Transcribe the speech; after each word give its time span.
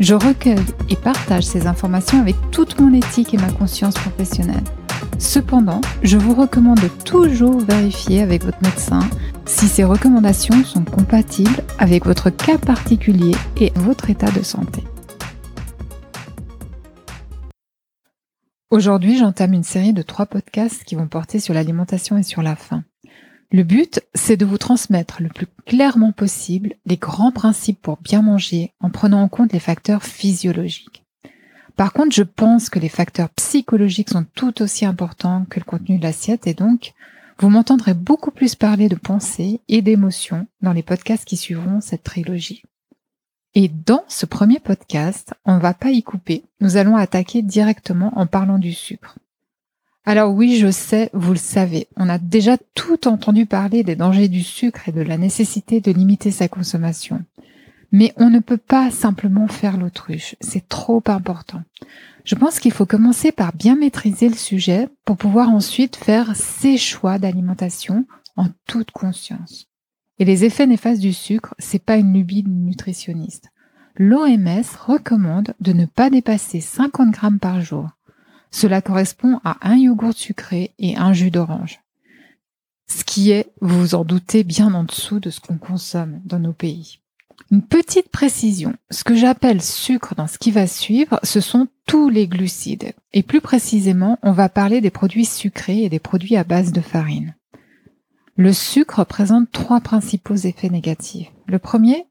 Je 0.00 0.14
recueille 0.14 0.56
et 0.88 0.96
partage 0.96 1.44
ces 1.44 1.66
informations 1.66 2.20
avec 2.20 2.36
toute 2.50 2.80
mon 2.80 2.92
éthique 2.92 3.34
et 3.34 3.38
ma 3.38 3.52
conscience 3.52 3.94
professionnelle. 3.94 4.64
Cependant, 5.18 5.80
je 6.02 6.16
vous 6.16 6.34
recommande 6.34 6.80
toujours 7.04 7.60
vérifier 7.60 8.22
avec 8.22 8.44
votre 8.44 8.60
médecin 8.62 9.00
si 9.44 9.68
ces 9.68 9.84
recommandations 9.84 10.64
sont 10.64 10.84
compatibles 10.84 11.62
avec 11.78 12.06
votre 12.06 12.30
cas 12.30 12.58
particulier 12.58 13.34
et 13.60 13.72
votre 13.76 14.10
état 14.10 14.30
de 14.30 14.42
santé. 14.42 14.82
Aujourd'hui, 18.70 19.18
j'entame 19.18 19.52
une 19.52 19.64
série 19.64 19.92
de 19.92 20.02
trois 20.02 20.26
podcasts 20.26 20.82
qui 20.84 20.94
vont 20.94 21.06
porter 21.06 21.38
sur 21.38 21.52
l'alimentation 21.52 22.16
et 22.16 22.22
sur 22.22 22.42
la 22.42 22.56
faim. 22.56 22.84
Le 23.52 23.64
but, 23.64 24.00
c'est 24.14 24.38
de 24.38 24.46
vous 24.46 24.56
transmettre 24.56 25.20
le 25.20 25.28
plus 25.28 25.46
clairement 25.66 26.12
possible 26.12 26.74
les 26.86 26.96
grands 26.96 27.32
principes 27.32 27.82
pour 27.82 27.98
bien 27.98 28.22
manger 28.22 28.72
en 28.80 28.88
prenant 28.88 29.20
en 29.20 29.28
compte 29.28 29.52
les 29.52 29.60
facteurs 29.60 30.04
physiologiques. 30.04 31.04
Par 31.76 31.92
contre, 31.92 32.14
je 32.14 32.22
pense 32.22 32.70
que 32.70 32.78
les 32.78 32.88
facteurs 32.88 33.28
psychologiques 33.30 34.08
sont 34.08 34.24
tout 34.34 34.62
aussi 34.62 34.86
importants 34.86 35.44
que 35.50 35.60
le 35.60 35.66
contenu 35.66 35.98
de 35.98 36.02
l'assiette 36.02 36.46
et 36.46 36.54
donc 36.54 36.94
vous 37.38 37.50
m'entendrez 37.50 37.92
beaucoup 37.92 38.30
plus 38.30 38.54
parler 38.54 38.88
de 38.88 38.94
pensée 38.94 39.60
et 39.68 39.82
d'émotions 39.82 40.46
dans 40.62 40.72
les 40.72 40.82
podcasts 40.82 41.26
qui 41.26 41.36
suivront 41.36 41.82
cette 41.82 42.04
trilogie. 42.04 42.62
Et 43.54 43.68
dans 43.68 44.04
ce 44.08 44.24
premier 44.24 44.60
podcast, 44.60 45.34
on 45.44 45.58
va 45.58 45.74
pas 45.74 45.90
y 45.90 46.02
couper. 46.02 46.44
Nous 46.60 46.78
allons 46.78 46.96
attaquer 46.96 47.42
directement 47.42 48.12
en 48.16 48.26
parlant 48.26 48.58
du 48.58 48.72
sucre. 48.72 49.18
Alors 50.04 50.34
oui, 50.34 50.58
je 50.58 50.70
sais, 50.70 51.10
vous 51.12 51.32
le 51.32 51.38
savez, 51.38 51.86
on 51.96 52.08
a 52.08 52.18
déjà 52.18 52.56
tout 52.74 53.06
entendu 53.06 53.46
parler 53.46 53.84
des 53.84 53.94
dangers 53.94 54.28
du 54.28 54.42
sucre 54.42 54.88
et 54.88 54.92
de 54.92 55.00
la 55.00 55.16
nécessité 55.16 55.80
de 55.80 55.92
limiter 55.92 56.32
sa 56.32 56.48
consommation. 56.48 57.24
Mais 57.92 58.12
on 58.16 58.28
ne 58.28 58.40
peut 58.40 58.56
pas 58.56 58.90
simplement 58.90 59.46
faire 59.46 59.76
l'autruche, 59.76 60.34
c'est 60.40 60.68
trop 60.68 61.02
important. 61.06 61.62
Je 62.24 62.34
pense 62.34 62.58
qu'il 62.58 62.72
faut 62.72 62.86
commencer 62.86 63.30
par 63.30 63.52
bien 63.52 63.76
maîtriser 63.76 64.28
le 64.28 64.34
sujet 64.34 64.88
pour 65.04 65.16
pouvoir 65.16 65.50
ensuite 65.50 65.96
faire 65.96 66.34
ses 66.34 66.78
choix 66.78 67.18
d'alimentation 67.18 68.04
en 68.36 68.46
toute 68.66 68.90
conscience. 68.90 69.68
Et 70.18 70.24
les 70.24 70.44
effets 70.44 70.66
néfastes 70.66 71.00
du 71.00 71.12
sucre, 71.12 71.54
c'est 71.58 71.82
pas 71.84 71.96
une 71.96 72.12
lubie 72.12 72.44
nutritionniste. 72.46 73.50
L'OMS 73.96 74.64
recommande 74.86 75.54
de 75.60 75.72
ne 75.72 75.86
pas 75.86 76.10
dépasser 76.10 76.60
50 76.60 77.10
grammes 77.10 77.38
par 77.38 77.60
jour. 77.60 77.88
Cela 78.52 78.82
correspond 78.82 79.40
à 79.44 79.56
un 79.68 79.76
yogourt 79.76 80.14
sucré 80.14 80.72
et 80.78 80.96
un 80.96 81.12
jus 81.12 81.30
d'orange. 81.30 81.80
Ce 82.86 83.02
qui 83.02 83.30
est, 83.30 83.50
vous 83.60 83.80
vous 83.80 83.94
en 83.94 84.04
doutez, 84.04 84.44
bien 84.44 84.74
en 84.74 84.84
dessous 84.84 85.18
de 85.18 85.30
ce 85.30 85.40
qu'on 85.40 85.56
consomme 85.56 86.20
dans 86.24 86.38
nos 86.38 86.52
pays. 86.52 86.98
Une 87.50 87.62
petite 87.62 88.10
précision, 88.10 88.74
ce 88.90 89.04
que 89.04 89.14
j'appelle 89.14 89.62
sucre 89.62 90.14
dans 90.14 90.26
ce 90.26 90.38
qui 90.38 90.50
va 90.50 90.66
suivre, 90.66 91.18
ce 91.22 91.40
sont 91.40 91.68
tous 91.86 92.08
les 92.08 92.28
glucides. 92.28 92.92
Et 93.12 93.22
plus 93.22 93.40
précisément, 93.40 94.18
on 94.22 94.32
va 94.32 94.48
parler 94.48 94.80
des 94.80 94.90
produits 94.90 95.24
sucrés 95.24 95.82
et 95.82 95.88
des 95.88 95.98
produits 95.98 96.36
à 96.36 96.44
base 96.44 96.72
de 96.72 96.80
farine. 96.80 97.34
Le 98.36 98.52
sucre 98.52 99.04
présente 99.04 99.50
trois 99.50 99.80
principaux 99.80 100.36
effets 100.36 100.70
négatifs. 100.70 101.30
Le 101.46 101.58
premier, 101.58 102.06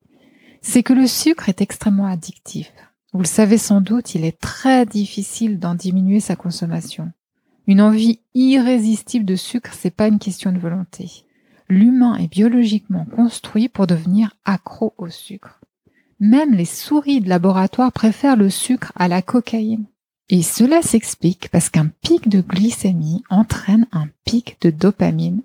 c'est 0.62 0.84
que 0.84 0.94
le 0.94 1.07
sucre 1.07 1.50
est 1.50 1.62
extrêmement 1.62 2.06
addictif. 2.06 2.72
Vous 3.13 3.19
le 3.19 3.25
savez 3.25 3.57
sans 3.57 3.81
doute, 3.81 4.16
il 4.16 4.23
est 4.23 4.39
très 4.39 4.85
difficile 4.85 5.59
d'en 5.59 5.75
diminuer 5.75 6.19
sa 6.19 6.35
consommation. 6.35 7.11
Une 7.67 7.81
envie 7.81 8.19
irrésistible 8.33 9.25
de 9.25 9.35
sucre, 9.35 9.73
c'est 9.73 9.95
pas 9.95 10.07
une 10.07 10.19
question 10.19 10.51
de 10.51 10.59
volonté. 10.59 11.25
L'humain 11.69 12.16
est 12.16 12.31
biologiquement 12.31 13.05
construit 13.05 13.69
pour 13.69 13.88
devenir 13.88 14.35
accro 14.45 14.94
au 14.97 15.09
sucre. 15.09 15.59
Même 16.19 16.53
les 16.53 16.66
souris 16.66 17.21
de 17.21 17.29
laboratoire 17.29 17.91
préfèrent 17.91 18.38
le 18.38 18.50
sucre 18.50 18.91
à 18.95 19.07
la 19.07 19.21
cocaïne. 19.21 19.85
Et 20.29 20.44
cela 20.44 20.81
s'explique 20.81 21.50
parce 21.50 21.69
qu'un 21.69 21.88
pic 22.01 22.29
de 22.29 22.41
glycémie 22.41 23.23
entraîne 23.29 23.88
un 23.91 24.07
pic 24.23 24.57
de 24.61 24.69
dopamine 24.69 25.41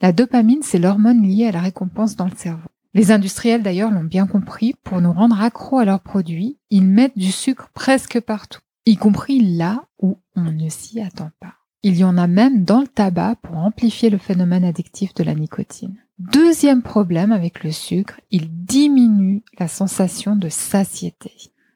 la 0.00 0.12
dopamine, 0.12 0.62
c'est 0.62 0.78
l'hormone 0.78 1.22
liée 1.22 1.46
à 1.46 1.52
la 1.52 1.60
récompense 1.60 2.16
dans 2.16 2.26
le 2.26 2.36
cerveau. 2.36 2.68
Les 2.94 3.10
industriels 3.10 3.62
d'ailleurs 3.62 3.90
l'ont 3.90 4.04
bien 4.04 4.26
compris, 4.26 4.74
pour 4.84 5.00
nous 5.00 5.12
rendre 5.12 5.40
accros 5.40 5.78
à 5.78 5.84
leurs 5.84 6.00
produits, 6.00 6.58
ils 6.70 6.86
mettent 6.86 7.16
du 7.16 7.32
sucre 7.32 7.70
presque 7.72 8.20
partout, 8.20 8.60
y 8.84 8.96
compris 8.96 9.40
là 9.56 9.84
où 9.98 10.18
on 10.36 10.52
ne 10.52 10.68
s'y 10.68 11.00
attend 11.00 11.30
pas. 11.40 11.54
Il 11.82 11.96
y 11.96 12.04
en 12.04 12.18
a 12.18 12.26
même 12.26 12.64
dans 12.64 12.80
le 12.82 12.86
tabac 12.86 13.36
pour 13.42 13.56
amplifier 13.56 14.10
le 14.10 14.18
phénomène 14.18 14.64
addictif 14.64 15.14
de 15.14 15.24
la 15.24 15.34
nicotine. 15.34 15.96
Deuxième 16.18 16.82
problème 16.82 17.32
avec 17.32 17.64
le 17.64 17.72
sucre, 17.72 18.20
il 18.30 18.64
diminue 18.64 19.42
la 19.58 19.66
sensation 19.66 20.36
de 20.36 20.48
satiété. 20.48 21.32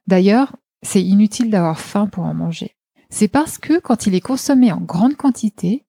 D'ailleurs, 0.06 0.54
c'est 0.82 1.02
inutile 1.02 1.50
d'avoir 1.50 1.80
faim 1.80 2.06
pour 2.06 2.24
en 2.24 2.34
manger. 2.34 2.76
C'est 3.08 3.28
parce 3.28 3.58
que 3.58 3.80
quand 3.80 4.06
il 4.06 4.14
est 4.14 4.20
consommé 4.20 4.70
en 4.70 4.80
grande 4.80 5.16
quantité, 5.16 5.86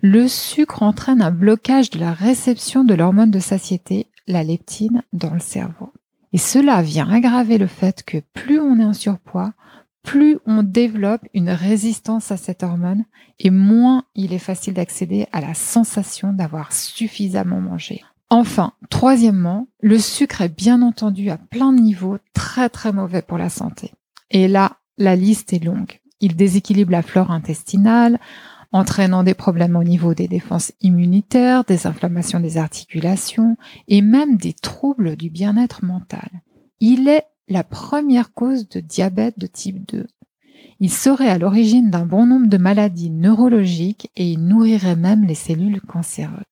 le 0.00 0.26
sucre 0.26 0.82
entraîne 0.82 1.22
un 1.22 1.30
blocage 1.30 1.90
de 1.90 2.00
la 2.00 2.12
réception 2.12 2.82
de 2.82 2.94
l'hormone 2.94 3.30
de 3.30 3.38
satiété, 3.38 4.10
la 4.30 4.44
leptine, 4.44 5.02
dans 5.12 5.34
le 5.34 5.40
cerveau. 5.40 5.92
Et 6.32 6.38
cela 6.38 6.82
vient 6.82 7.10
aggraver 7.10 7.58
le 7.58 7.66
fait 7.66 8.02
que 8.02 8.18
plus 8.32 8.60
on 8.60 8.78
est 8.78 8.84
en 8.84 8.92
surpoids, 8.92 9.52
plus 10.02 10.38
on 10.46 10.62
développe 10.62 11.26
une 11.34 11.50
résistance 11.50 12.30
à 12.30 12.36
cette 12.36 12.62
hormone 12.62 13.04
et 13.38 13.50
moins 13.50 14.04
il 14.14 14.32
est 14.32 14.38
facile 14.38 14.74
d'accéder 14.74 15.26
à 15.32 15.40
la 15.40 15.54
sensation 15.54 16.32
d'avoir 16.32 16.72
suffisamment 16.72 17.60
mangé. 17.60 18.02
Enfin, 18.30 18.72
troisièmement, 18.90 19.66
le 19.80 19.98
sucre 19.98 20.40
est 20.40 20.56
bien 20.56 20.82
entendu 20.82 21.30
à 21.30 21.36
plein 21.36 21.72
de 21.72 21.80
niveaux 21.80 22.18
très 22.32 22.68
très 22.68 22.92
mauvais 22.92 23.22
pour 23.22 23.38
la 23.38 23.50
santé. 23.50 23.92
Et 24.30 24.46
là, 24.46 24.76
la 24.98 25.16
liste 25.16 25.52
est 25.52 25.64
longue. 25.64 25.98
Il 26.20 26.36
déséquilibre 26.36 26.92
la 26.92 27.02
flore 27.02 27.32
intestinale, 27.32 28.20
entraînant 28.72 29.24
des 29.24 29.34
problèmes 29.34 29.76
au 29.76 29.84
niveau 29.84 30.14
des 30.14 30.28
défenses 30.28 30.72
immunitaires, 30.80 31.64
des 31.64 31.86
inflammations 31.86 32.40
des 32.40 32.56
articulations 32.56 33.56
et 33.88 34.02
même 34.02 34.36
des 34.36 34.52
troubles 34.52 35.16
du 35.16 35.30
bien-être 35.30 35.84
mental. 35.84 36.28
Il 36.80 37.08
est 37.08 37.24
la 37.48 37.64
première 37.64 38.32
cause 38.32 38.68
de 38.68 38.80
diabète 38.80 39.38
de 39.38 39.46
type 39.46 39.90
2. 39.90 40.06
Il 40.78 40.90
serait 40.90 41.28
à 41.28 41.38
l'origine 41.38 41.90
d'un 41.90 42.06
bon 42.06 42.26
nombre 42.26 42.46
de 42.46 42.56
maladies 42.56 43.10
neurologiques 43.10 44.10
et 44.16 44.30
il 44.30 44.46
nourrirait 44.46 44.96
même 44.96 45.24
les 45.24 45.34
cellules 45.34 45.80
cancéreuses. 45.80 46.44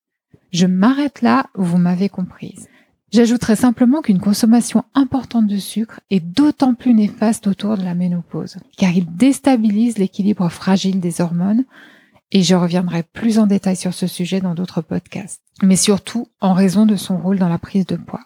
Je 0.51 0.67
m'arrête 0.67 1.21
là, 1.21 1.47
vous 1.55 1.77
m'avez 1.77 2.09
comprise. 2.09 2.67
J'ajouterai 3.11 3.55
simplement 3.55 4.01
qu'une 4.01 4.19
consommation 4.19 4.83
importante 4.93 5.47
de 5.47 5.57
sucre 5.57 5.99
est 6.11 6.19
d'autant 6.19 6.75
plus 6.75 6.93
néfaste 6.93 7.47
autour 7.47 7.75
de 7.75 7.83
la 7.83 7.95
ménopause, 7.95 8.57
car 8.77 8.91
il 8.91 9.15
déstabilise 9.15 9.97
l'équilibre 9.97 10.47
fragile 10.49 10.99
des 10.99 11.21
hormones, 11.21 11.65
et 12.31 12.43
je 12.43 12.55
reviendrai 12.55 13.03
plus 13.03 13.39
en 13.39 13.47
détail 13.47 13.75
sur 13.75 13.93
ce 13.93 14.07
sujet 14.07 14.41
dans 14.41 14.55
d'autres 14.55 14.81
podcasts, 14.81 15.41
mais 15.63 15.75
surtout 15.75 16.27
en 16.41 16.53
raison 16.53 16.85
de 16.85 16.95
son 16.95 17.17
rôle 17.17 17.39
dans 17.39 17.49
la 17.49 17.57
prise 17.57 17.85
de 17.85 17.95
poids. 17.95 18.23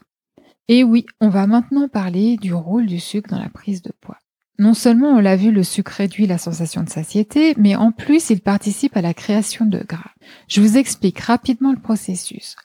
Et 0.67 0.83
oui, 0.83 1.05
on 1.19 1.29
va 1.29 1.47
maintenant 1.47 1.87
parler 1.87 2.37
du 2.37 2.53
rôle 2.53 2.85
du 2.85 2.99
sucre 2.99 3.29
dans 3.29 3.39
la 3.39 3.49
prise 3.49 3.81
de 3.81 3.91
poids. 4.01 4.17
Non 4.59 4.73
seulement 4.73 5.09
on 5.09 5.19
l'a 5.19 5.35
vu, 5.35 5.51
le 5.51 5.63
sucre 5.63 5.93
réduit 5.93 6.27
la 6.27 6.37
sensation 6.37 6.83
de 6.83 6.89
satiété, 6.89 7.55
mais 7.57 7.75
en 7.75 7.91
plus 7.91 8.29
il 8.29 8.39
participe 8.39 8.95
à 8.95 9.01
la 9.01 9.13
création 9.13 9.65
de 9.65 9.79
gras. 9.79 10.11
Je 10.47 10.61
vous 10.61 10.77
explique 10.77 11.19
rapidement 11.19 11.71
le 11.71 11.79
processus. 11.79 12.55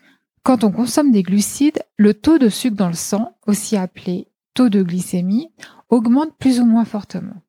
Quand 0.43 0.65
on 0.65 0.71
consomme 0.71 1.12
des 1.12 1.23
glucides, 1.23 1.83
le 1.97 2.15
taux 2.15 2.39
de 2.39 2.49
sucre 2.49 2.77
dans 2.77 2.89
le 2.89 2.95
sang, 2.95 3.37
aussi 3.47 3.77
appelé 3.77 4.29
taux 4.55 4.69
de 4.69 4.83
glycémie, 4.83 5.49
augmente 5.89 6.37
plus 6.39 6.61
ou 6.61 6.67
moins 6.67 6.85
fortement. 6.85 7.43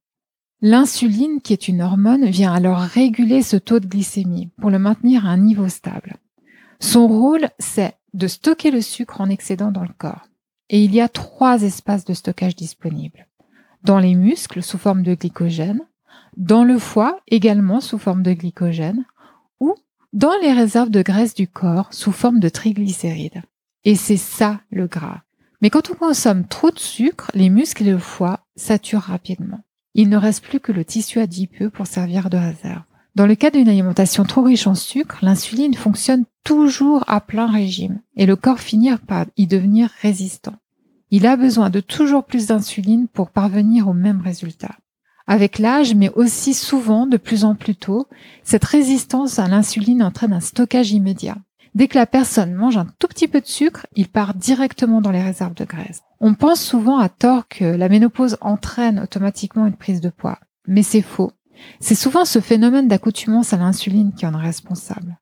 L'insuline, 0.62 1.40
qui 1.42 1.54
est 1.54 1.70
une 1.70 1.82
hormone, 1.82 2.26
vient 2.26 2.54
alors 2.54 2.80
réguler 2.80 3.42
ce 3.44 3.56
taux 3.56 3.80
de 3.80 3.88
glycémie 3.88 4.50
pour 4.60 4.70
le 4.70 4.80
maintenir 4.80 5.26
à 5.26 5.30
un 5.30 5.38
niveau 5.38 5.70
stable. 5.70 6.18
Son 6.82 7.08
rôle, 7.08 7.48
c'est 7.60 7.96
de 8.14 8.28
stocker 8.28 8.70
le 8.70 8.82
sucre 8.82 9.22
en 9.22 9.30
excédent 9.30 9.72
dans 9.72 9.84
le 9.84 9.94
corps. 9.98 10.28
Et 10.70 10.84
il 10.84 10.94
y 10.94 11.00
a 11.00 11.08
trois 11.08 11.64
espaces 11.64 12.04
de 12.04 12.14
stockage 12.14 12.58
disponibles. 12.58 13.28
Dans 13.84 14.00
les 14.00 14.16
muscles 14.16 14.62
sous 14.62 14.78
forme 14.78 15.04
de 15.04 15.16
glycogène, 15.16 15.82
dans 16.36 16.66
le 16.66 16.78
foie 16.78 17.22
également 17.30 17.80
sous 17.80 17.98
forme 17.98 18.24
de 18.24 18.34
glycogène, 18.34 19.06
ou 19.62 19.76
dans 20.12 20.38
les 20.42 20.52
réserves 20.52 20.90
de 20.90 21.02
graisse 21.02 21.36
du 21.36 21.48
corps 21.48 21.94
sous 21.94 22.12
forme 22.12 22.40
de 22.40 22.50
triglycérides. 22.50 23.44
Et 23.86 23.96
c'est 23.96 24.18
ça 24.18 24.60
le 24.72 24.88
gras. 24.88 25.22
Mais 25.62 25.70
quand 25.70 25.90
on 25.90 25.96
consomme 25.96 26.46
trop 26.46 26.72
de 26.72 26.80
sucre, 26.80 27.32
les 27.34 27.50
muscles 27.50 27.84
et 27.88 27.92
le 27.92 27.98
foie 27.98 28.42
sature 28.58 29.02
rapidement. 29.02 29.62
Il 29.94 30.10
ne 30.10 30.18
reste 30.18 30.44
plus 30.44 30.60
que 30.60 30.72
le 30.72 30.86
tissu 30.86 31.20
adipeux 31.20 31.70
pour 31.70 31.88
servir 31.88 32.30
de 32.30 32.38
réserve. 32.38 32.84
Dans 33.16 33.26
le 33.26 33.36
cas 33.36 33.50
d'une 33.50 33.68
alimentation 33.68 34.24
trop 34.24 34.44
riche 34.44 34.68
en 34.68 34.76
sucre, 34.76 35.18
l'insuline 35.22 35.74
fonctionne 35.74 36.26
toujours 36.44 37.04
à 37.08 37.22
plein 37.22 37.48
régime 37.48 38.00
et 38.16 38.26
le 38.26 38.36
corps 38.36 38.60
finit 38.60 38.92
par 39.08 39.26
y 39.36 39.48
devenir 39.48 39.90
résistant. 40.02 40.56
Il 41.12 41.26
a 41.26 41.36
besoin 41.36 41.70
de 41.70 41.80
toujours 41.80 42.24
plus 42.24 42.48
d'insuline 42.48 43.08
pour 43.08 43.32
parvenir 43.32 43.88
au 43.88 43.94
même 43.94 44.22
résultat. 44.22 44.76
Avec 45.26 45.60
l'âge, 45.60 45.96
mais 45.96 46.12
aussi 46.12 46.54
souvent 46.54 47.08
de 47.08 47.18
plus 47.18 47.46
en 47.46 47.56
plus 47.56 47.76
tôt, 47.76 48.08
cette 48.44 48.66
résistance 48.66 49.38
à 49.38 49.48
l'insuline 49.48 50.04
entraîne 50.04 50.34
un 50.34 50.40
stockage 50.40 50.92
immédiat. 50.92 51.38
Dès 51.76 51.88
que 51.88 51.98
la 51.98 52.06
personne 52.06 52.54
mange 52.54 52.78
un 52.78 52.88
tout 53.00 53.08
petit 53.08 53.28
peu 53.28 53.42
de 53.42 53.48
sucre, 53.48 53.86
il 53.96 54.08
part 54.08 54.34
directement 54.34 55.02
dans 55.02 55.12
les 55.12 55.22
réserves 55.22 55.54
de 55.54 55.66
graisse. 55.66 56.02
On 56.20 56.34
pense 56.34 56.62
souvent 56.62 56.98
à 56.98 57.10
tort 57.10 57.48
que 57.48 57.64
la 57.64 57.90
ménopause 57.90 58.38
entraîne 58.42 59.00
automatiquement 59.00 59.68
une 59.68 59.76
prise 59.76 60.02
de 60.02 60.10
poids, 60.10 60.40
mais 60.68 60.84
c'est 60.84 61.02
faux. 61.02 61.32
C'est 61.80 61.96
souvent 61.96 62.26
ce 62.26 62.40
phénomène 62.40 62.88
d'accoutumance 62.88 63.54
à 63.54 63.58
l'insuline 63.58 64.14
qui 64.14 64.26
en 64.26 64.34
est 64.34 64.42
responsable. 64.42 65.18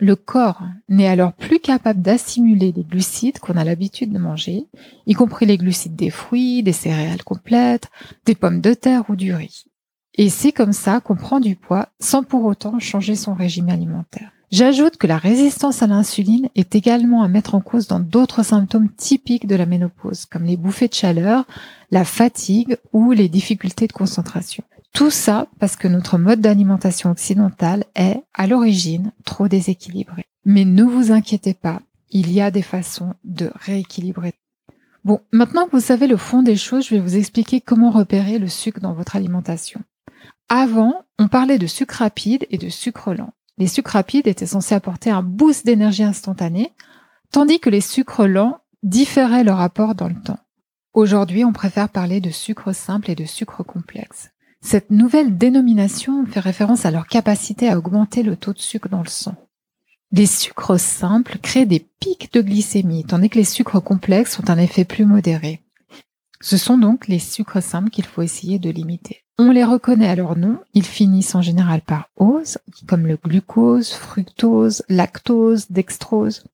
Le 0.00 0.16
corps 0.16 0.62
n'est 0.88 1.06
alors 1.06 1.32
plus 1.32 1.60
capable 1.60 2.02
d'assimiler 2.02 2.72
les 2.72 2.82
glucides 2.82 3.38
qu'on 3.38 3.56
a 3.56 3.64
l'habitude 3.64 4.12
de 4.12 4.18
manger, 4.18 4.66
y 5.06 5.14
compris 5.14 5.46
les 5.46 5.56
glucides 5.56 5.94
des 5.94 6.10
fruits, 6.10 6.62
des 6.62 6.72
céréales 6.72 7.22
complètes, 7.22 7.90
des 8.24 8.34
pommes 8.34 8.60
de 8.60 8.74
terre 8.74 9.04
ou 9.08 9.16
du 9.16 9.32
riz. 9.32 9.66
Et 10.16 10.30
c'est 10.30 10.52
comme 10.52 10.72
ça 10.72 11.00
qu'on 11.00 11.16
prend 11.16 11.40
du 11.40 11.54
poids 11.56 11.88
sans 12.00 12.22
pour 12.22 12.44
autant 12.44 12.78
changer 12.78 13.14
son 13.14 13.34
régime 13.34 13.68
alimentaire. 13.68 14.33
J'ajoute 14.50 14.96
que 14.98 15.06
la 15.06 15.18
résistance 15.18 15.82
à 15.82 15.86
l'insuline 15.86 16.48
est 16.54 16.74
également 16.74 17.22
à 17.22 17.28
mettre 17.28 17.54
en 17.54 17.60
cause 17.60 17.88
dans 17.88 18.00
d'autres 18.00 18.44
symptômes 18.44 18.90
typiques 18.90 19.46
de 19.46 19.56
la 19.56 19.66
ménopause, 19.66 20.26
comme 20.26 20.44
les 20.44 20.56
bouffées 20.56 20.88
de 20.88 20.94
chaleur, 20.94 21.44
la 21.90 22.04
fatigue 22.04 22.76
ou 22.92 23.12
les 23.12 23.28
difficultés 23.28 23.86
de 23.86 23.92
concentration. 23.92 24.62
Tout 24.92 25.10
ça 25.10 25.48
parce 25.58 25.74
que 25.74 25.88
notre 25.88 26.18
mode 26.18 26.40
d'alimentation 26.40 27.10
occidentale 27.10 27.84
est, 27.96 28.22
à 28.32 28.46
l'origine, 28.46 29.10
trop 29.24 29.48
déséquilibré. 29.48 30.24
Mais 30.44 30.64
ne 30.64 30.84
vous 30.84 31.10
inquiétez 31.10 31.54
pas, 31.54 31.80
il 32.10 32.32
y 32.32 32.40
a 32.40 32.52
des 32.52 32.62
façons 32.62 33.14
de 33.24 33.50
rééquilibrer. 33.56 34.34
Bon, 35.04 35.20
maintenant 35.32 35.66
que 35.66 35.72
vous 35.72 35.80
savez 35.80 36.06
le 36.06 36.16
fond 36.16 36.42
des 36.42 36.56
choses, 36.56 36.86
je 36.86 36.94
vais 36.94 37.00
vous 37.00 37.16
expliquer 37.16 37.60
comment 37.60 37.90
repérer 37.90 38.38
le 38.38 38.46
sucre 38.46 38.80
dans 38.80 38.94
votre 38.94 39.16
alimentation. 39.16 39.80
Avant, 40.48 41.02
on 41.18 41.28
parlait 41.28 41.58
de 41.58 41.66
sucre 41.66 41.96
rapide 41.96 42.46
et 42.50 42.58
de 42.58 42.68
sucre 42.68 43.14
lent. 43.14 43.32
Les 43.58 43.68
sucres 43.68 43.92
rapides 43.92 44.26
étaient 44.26 44.46
censés 44.46 44.74
apporter 44.74 45.10
un 45.10 45.22
boost 45.22 45.64
d'énergie 45.64 46.02
instantanée, 46.02 46.72
tandis 47.30 47.60
que 47.60 47.70
les 47.70 47.80
sucres 47.80 48.26
lents 48.26 48.58
différaient 48.82 49.44
leur 49.44 49.60
apport 49.60 49.94
dans 49.94 50.08
le 50.08 50.20
temps. 50.20 50.38
Aujourd'hui, 50.92 51.44
on 51.44 51.52
préfère 51.52 51.88
parler 51.88 52.20
de 52.20 52.30
sucre 52.30 52.72
simple 52.72 53.10
et 53.10 53.14
de 53.14 53.24
sucre 53.24 53.62
complexe. 53.62 54.30
Cette 54.60 54.90
nouvelle 54.90 55.36
dénomination 55.36 56.24
fait 56.26 56.40
référence 56.40 56.86
à 56.86 56.90
leur 56.90 57.06
capacité 57.06 57.68
à 57.68 57.76
augmenter 57.76 58.22
le 58.22 58.36
taux 58.36 58.52
de 58.52 58.60
sucre 58.60 58.88
dans 58.88 59.02
le 59.02 59.08
sang. 59.08 59.34
Les 60.12 60.26
sucres 60.26 60.78
simples 60.78 61.38
créent 61.38 61.66
des 61.66 61.80
pics 61.80 62.32
de 62.32 62.40
glycémie, 62.40 63.04
tandis 63.04 63.28
que 63.28 63.38
les 63.38 63.44
sucres 63.44 63.82
complexes 63.82 64.38
ont 64.38 64.48
un 64.48 64.58
effet 64.58 64.84
plus 64.84 65.04
modéré. 65.04 65.64
Ce 66.40 66.56
sont 66.56 66.78
donc 66.78 67.08
les 67.08 67.18
sucres 67.18 67.62
simples 67.62 67.90
qu'il 67.90 68.04
faut 68.04 68.22
essayer 68.22 68.58
de 68.58 68.70
limiter. 68.70 69.23
On 69.36 69.50
les 69.50 69.64
reconnaît 69.64 70.08
à 70.08 70.14
leur 70.14 70.38
nom, 70.38 70.58
ils 70.74 70.86
finissent 70.86 71.34
en 71.34 71.42
général 71.42 71.80
par 71.80 72.08
ose, 72.16 72.58
comme 72.86 73.08
le 73.08 73.16
glucose, 73.16 73.92
fructose, 73.92 74.84
lactose, 74.88 75.66
dextrose. 75.70 76.44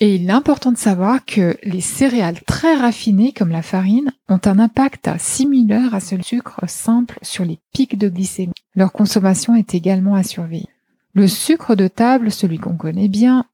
Et 0.00 0.14
il 0.14 0.30
est 0.30 0.32
important 0.32 0.72
de 0.72 0.78
savoir 0.78 1.24
que 1.26 1.58
les 1.62 1.82
céréales 1.82 2.40
très 2.46 2.74
raffinées 2.74 3.32
comme 3.32 3.50
la 3.50 3.60
farine 3.60 4.12
ont 4.30 4.40
un 4.46 4.58
impact 4.58 5.10
similaire 5.18 5.94
à 5.94 6.00
ce 6.00 6.20
sucre 6.22 6.58
simple 6.66 7.18
sur 7.20 7.44
les 7.44 7.60
pics 7.74 7.98
de 7.98 8.08
glycémie. 8.08 8.54
Leur 8.74 8.92
consommation 8.92 9.54
est 9.54 9.74
également 9.74 10.14
à 10.14 10.22
surveiller. 10.22 10.70
Le 11.12 11.28
sucre 11.28 11.74
de 11.74 11.86
table, 11.86 12.32
celui 12.32 12.58
qu'on 12.58 12.76
connaît 12.76 13.08
bien, 13.08 13.44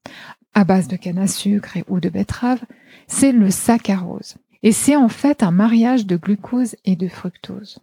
à 0.53 0.63
base 0.63 0.87
de 0.87 0.95
canne 0.95 1.19
à 1.19 1.27
sucre 1.27 1.75
et 1.75 1.83
ou 1.89 1.99
de 1.99 2.07
betterave, 2.07 2.61
c'est 3.07 3.33
le 3.33 3.51
saccharose. 3.51 4.35
Et 4.63 4.71
c'est 4.71 4.95
en 4.95 5.09
fait 5.09 5.43
un 5.43 5.51
mariage 5.51 6.05
de 6.05 6.15
glucose 6.15 6.77
et 6.85 6.95
de 6.95 7.09
fructose. 7.09 7.79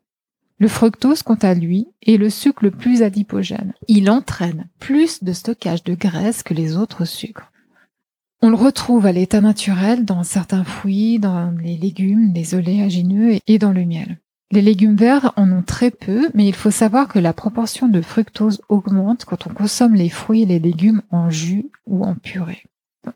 Le 0.59 0.69
fructose, 0.69 1.23
quant 1.23 1.35
à 1.35 1.53
lui, 1.53 1.87
est 2.07 2.17
le 2.17 2.31
sucre 2.31 2.65
le 2.65 2.71
plus 2.71 3.03
adipogène. 3.03 3.75
Il 3.89 4.11
entraîne 4.11 4.69
plus 4.79 5.23
de 5.23 5.33
stockage 5.33 5.85
de 5.85 5.95
graisse 5.95 6.43
que 6.43 6.55
les 6.55 6.77
autres 6.77 7.05
sucres. 7.05 7.53
On 8.41 8.51
le 8.51 8.57
retrouve 8.57 9.07
à 9.07 9.13
l'état 9.13 9.41
naturel 9.41 10.05
dans 10.05 10.23
certains 10.23 10.65
fruits, 10.65 11.19
dans 11.19 11.51
les 11.51 11.77
légumes, 11.77 12.33
les 12.35 12.55
oléagineux 12.55 13.39
et 13.47 13.59
dans 13.59 13.73
le 13.73 13.85
miel. 13.85 14.19
Les 14.53 14.63
légumes 14.63 14.97
verts 14.97 15.33
en 15.37 15.51
ont 15.51 15.63
très 15.63 15.91
peu, 15.91 16.29
mais 16.33 16.47
il 16.47 16.55
faut 16.55 16.71
savoir 16.71 17.09
que 17.09 17.19
la 17.19 17.33
proportion 17.33 17.89
de 17.89 18.01
fructose 18.01 18.63
augmente 18.69 19.25
quand 19.25 19.47
on 19.47 19.53
consomme 19.53 19.95
les 19.95 20.09
fruits 20.09 20.43
et 20.43 20.47
les 20.47 20.61
légumes 20.61 21.03
en 21.11 21.31
jus 21.31 21.71
ou 21.87 22.05
en 22.05 22.15
purée. 22.15 22.63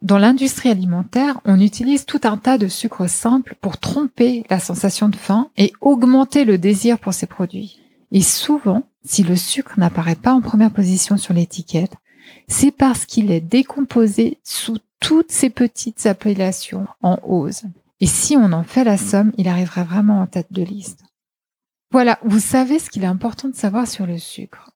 Dans 0.03 0.19
l'industrie 0.19 0.71
alimentaire, 0.71 1.41
on 1.45 1.61
utilise 1.61 2.07
tout 2.07 2.21
un 2.25 2.37
tas 2.37 2.59
de 2.59 2.69
sucres 2.69 3.09
simples 3.09 3.57
pour 3.61 3.79
tromper 3.79 4.45
la 4.51 4.59
sensation 4.59 5.09
de 5.09 5.17
faim 5.17 5.51
et 5.57 5.73
augmenter 5.81 6.45
le 6.45 6.59
désir 6.59 6.99
pour 6.99 7.15
ces 7.15 7.27
produits. 7.27 7.81
Et 8.13 8.23
souvent, 8.23 8.85
si 9.05 9.23
le 9.23 9.37
sucre 9.37 9.79
n'apparaît 9.79 10.17
pas 10.17 10.33
en 10.33 10.41
première 10.41 10.73
position 10.73 11.17
sur 11.17 11.35
l'étiquette, 11.35 11.95
c'est 12.49 12.71
parce 12.71 13.05
qu'il 13.07 13.31
est 13.31 13.41
décomposé 13.41 14.39
sous 14.45 14.79
toutes 15.01 15.33
ces 15.33 15.51
petites 15.51 16.07
appellations 16.07 16.87
en 17.03 17.19
ose. 17.23 17.63
Et 18.01 18.07
si 18.07 18.37
on 18.37 18.53
en 18.53 18.65
fait 18.65 18.85
la 18.85 18.97
somme, 18.97 19.33
il 19.37 19.49
arriverait 19.49 19.85
vraiment 19.85 20.21
en 20.21 20.27
tête 20.27 20.53
de 20.53 20.63
liste. 20.63 21.05
Voilà, 21.91 22.19
vous 22.25 22.39
savez 22.39 22.79
ce 22.79 22.89
qu'il 22.89 23.03
est 23.03 23.07
important 23.07 23.49
de 23.49 23.55
savoir 23.55 23.89
sur 23.89 24.07
le 24.07 24.19
sucre. 24.19 24.71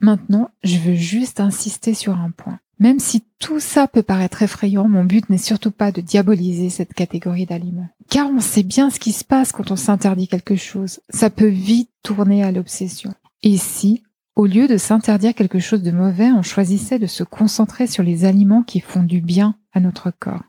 Maintenant, 0.00 0.50
je 0.62 0.78
veux 0.78 0.94
juste 0.94 1.40
insister 1.40 1.94
sur 1.94 2.18
un 2.18 2.30
point. 2.30 2.58
Même 2.78 2.98
si 2.98 3.24
tout 3.38 3.60
ça 3.60 3.88
peut 3.88 4.02
paraître 4.02 4.42
effrayant, 4.42 4.88
mon 4.88 5.04
but 5.04 5.30
n'est 5.30 5.38
surtout 5.38 5.70
pas 5.70 5.92
de 5.92 6.02
diaboliser 6.02 6.68
cette 6.68 6.92
catégorie 6.92 7.46
d'aliments. 7.46 7.88
Car 8.10 8.28
on 8.28 8.40
sait 8.40 8.62
bien 8.62 8.90
ce 8.90 9.00
qui 9.00 9.12
se 9.12 9.24
passe 9.24 9.52
quand 9.52 9.70
on 9.70 9.76
s'interdit 9.76 10.28
quelque 10.28 10.56
chose. 10.56 11.00
Ça 11.08 11.30
peut 11.30 11.46
vite 11.46 11.90
tourner 12.02 12.44
à 12.44 12.52
l'obsession. 12.52 13.14
Et 13.42 13.56
si, 13.56 14.02
au 14.34 14.44
lieu 14.44 14.68
de 14.68 14.76
s'interdire 14.76 15.34
quelque 15.34 15.58
chose 15.58 15.82
de 15.82 15.90
mauvais, 15.90 16.30
on 16.30 16.42
choisissait 16.42 16.98
de 16.98 17.06
se 17.06 17.24
concentrer 17.24 17.86
sur 17.86 18.02
les 18.02 18.26
aliments 18.26 18.62
qui 18.62 18.80
font 18.80 19.02
du 19.02 19.22
bien 19.22 19.56
à 19.72 19.80
notre 19.80 20.10
corps? 20.10 20.44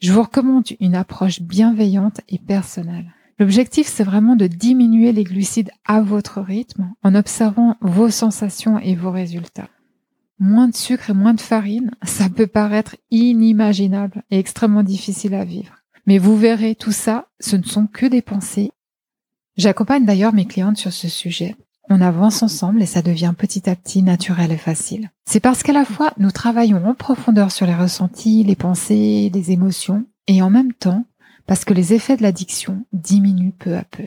Je 0.00 0.12
vous 0.12 0.22
recommande 0.22 0.66
une 0.80 0.96
approche 0.96 1.40
bienveillante 1.40 2.20
et 2.28 2.38
personnelle. 2.38 3.12
L'objectif, 3.38 3.86
c'est 3.86 4.02
vraiment 4.02 4.34
de 4.34 4.48
diminuer 4.48 5.12
les 5.12 5.22
glucides 5.22 5.70
à 5.84 6.00
votre 6.00 6.40
rythme 6.40 6.92
en 7.04 7.14
observant 7.14 7.76
vos 7.80 8.10
sensations 8.10 8.80
et 8.80 8.96
vos 8.96 9.12
résultats. 9.12 9.68
Moins 10.44 10.68
de 10.68 10.74
sucre 10.74 11.10
et 11.10 11.14
moins 11.14 11.34
de 11.34 11.40
farine, 11.40 11.92
ça 12.02 12.28
peut 12.28 12.48
paraître 12.48 12.96
inimaginable 13.12 14.24
et 14.30 14.38
extrêmement 14.38 14.82
difficile 14.82 15.34
à 15.34 15.44
vivre. 15.44 15.76
Mais 16.06 16.18
vous 16.18 16.36
verrez, 16.36 16.74
tout 16.74 16.90
ça, 16.90 17.28
ce 17.38 17.54
ne 17.54 17.62
sont 17.62 17.86
que 17.86 18.06
des 18.06 18.22
pensées. 18.22 18.72
J'accompagne 19.56 20.04
d'ailleurs 20.04 20.34
mes 20.34 20.46
clientes 20.46 20.78
sur 20.78 20.92
ce 20.92 21.08
sujet 21.08 21.56
on 21.88 22.00
avance 22.00 22.42
ensemble 22.42 22.82
et 22.82 22.86
ça 22.86 23.02
devient 23.02 23.34
petit 23.36 23.68
à 23.68 23.76
petit 23.76 24.02
naturel 24.02 24.52
et 24.52 24.56
facile. 24.56 25.10
C'est 25.24 25.40
parce 25.40 25.62
qu'à 25.62 25.72
la 25.72 25.84
fois 25.84 26.12
nous 26.16 26.30
travaillons 26.30 26.86
en 26.86 26.94
profondeur 26.94 27.52
sur 27.52 27.66
les 27.66 27.74
ressentis, 27.74 28.44
les 28.44 28.56
pensées, 28.56 29.30
les 29.32 29.50
émotions, 29.50 30.06
et 30.26 30.42
en 30.42 30.50
même 30.50 30.72
temps 30.72 31.04
parce 31.46 31.64
que 31.64 31.74
les 31.74 31.92
effets 31.92 32.16
de 32.16 32.22
l'addiction 32.22 32.86
diminuent 32.92 33.52
peu 33.58 33.76
à 33.76 33.82
peu. 33.82 34.06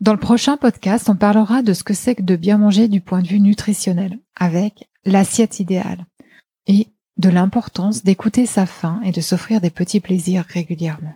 Dans 0.00 0.12
le 0.12 0.18
prochain 0.20 0.56
podcast, 0.56 1.08
on 1.08 1.16
parlera 1.16 1.62
de 1.62 1.72
ce 1.72 1.82
que 1.82 1.92
c'est 1.92 2.14
que 2.14 2.22
de 2.22 2.36
bien 2.36 2.56
manger 2.56 2.86
du 2.86 3.00
point 3.00 3.20
de 3.20 3.26
vue 3.26 3.40
nutritionnel, 3.40 4.20
avec 4.36 4.88
l'assiette 5.04 5.58
idéale, 5.58 6.06
et 6.68 6.86
de 7.16 7.28
l'importance 7.28 8.04
d'écouter 8.04 8.46
sa 8.46 8.64
faim 8.64 9.00
et 9.04 9.10
de 9.10 9.20
s'offrir 9.20 9.60
des 9.60 9.70
petits 9.70 9.98
plaisirs 9.98 10.44
régulièrement. 10.48 11.14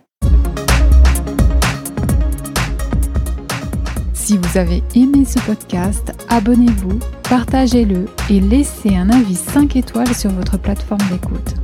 Si 4.13 4.37
vous 4.37 4.57
avez 4.57 4.83
aimé 4.95 5.23
ce 5.23 5.39
podcast, 5.39 6.11
abonnez-vous, 6.27 6.99
partagez-le 7.29 8.07
et 8.29 8.41
laissez 8.41 8.97
un 8.97 9.09
avis 9.09 9.35
5 9.35 9.77
étoiles 9.77 10.13
sur 10.13 10.31
votre 10.31 10.59
plateforme 10.59 11.07
d'écoute. 11.09 11.55